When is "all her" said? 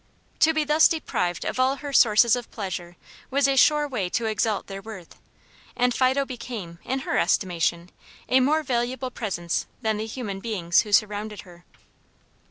1.59-1.93